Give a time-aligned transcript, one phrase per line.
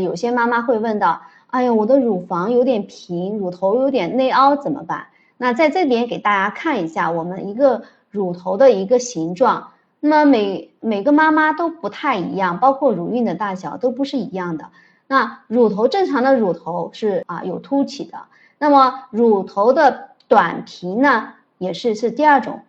[0.00, 9.68] 有些妈妈会问到：“哎呀，我的乳房有点平，乳头有点内凹，怎么办？”那在这边给大家看一下我们一个乳头的一个形状。
[10.00, 14.66] 那么每每个妈妈都不太一样，包括乳晕的大小都不是一样的。
[15.06, 18.18] 那乳头正常的乳头是啊有凸起的，
[18.58, 22.60] 那么乳头的短平呢也是是第二种，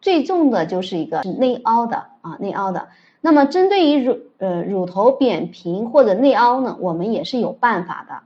[0.00, 2.88] 最重的就是一个是内凹的啊内凹的。
[3.20, 8.20] 那么针对于乳呃乳头扁平或者内凹呢，我们也是有办法的。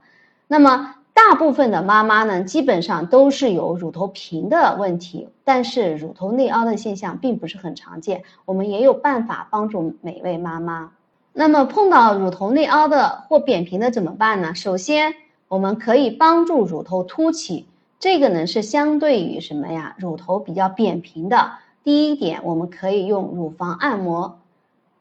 [0.47, 0.95] 那么。
[1.15, 8.23] 大部分的妈妈呢，基本上都是有乳头平的问题，但是乳头内凹的现象并不是很常见。
[8.45, 10.91] 我们也有办法帮助每位妈妈。
[11.31, 14.55] 那么碰到乳头内凹的或扁平的怎么办呢？
[14.55, 15.13] 首先，
[15.47, 17.67] 我们可以帮助乳头凸起，
[18.03, 19.95] 这个呢是相对于什么呀？
[19.97, 21.53] 乳头比较扁平的。
[21.85, 24.39] 第一点，我们可以用乳房按摩；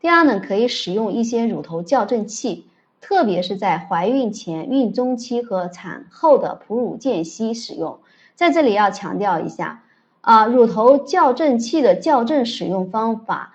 [0.00, 2.64] 第二呢，可以使用一些乳头矫正器。
[3.00, 7.98] 特别是在怀孕前、孕中期和产后的哺乳间隙使用，
[8.36, 9.82] 在这里要强调一下
[10.20, 13.54] 啊，乳头矫正器的矫正使用方法，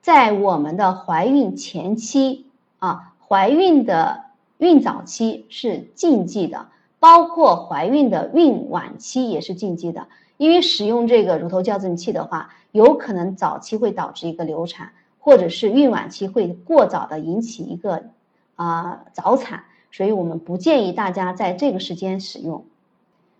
[0.00, 2.46] 在我们的怀孕前期
[2.78, 4.26] 啊，怀孕的
[4.58, 6.68] 孕早期是禁忌的，
[7.00, 18.04] 包括怀孕的孕晚期也是禁忌的，因为使用这个乳头矫正器的话，有可能早期会导致一个流产，或者是孕晚期会过早的引起一个。
[18.56, 22.64] 啊，早产，所以我们不建议大家在这个时间使用。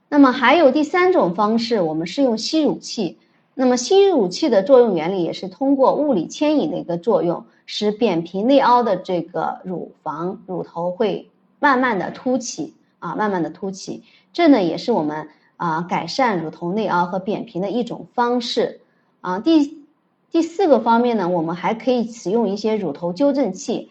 [0.09, 3.19] 那么还有第三种方式，我们是用吸乳器。
[3.53, 11.29] 那么吸乳器的作用原理也是通过物理牵引的一个作用，使扁平内凹的这个乳房乳头会
[11.59, 14.05] 慢慢的凸起啊，慢慢的凸起。
[14.33, 18.81] 这呢也是我们啊改善乳头内凹和扁平的一种方式
[19.21, 19.39] 啊。
[19.41, 19.85] 第
[20.31, 23.91] 第四个方面呢，我们还可以使用一些乳头纠正器。